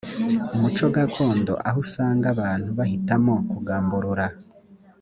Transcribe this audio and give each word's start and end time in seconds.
muco 0.59 0.85
gakondo 0.95 1.53
aho 1.67 1.77
usanga 1.85 2.25
abantu 2.33 2.69
bahitamo 2.77 3.33
kugamburura 3.51 4.25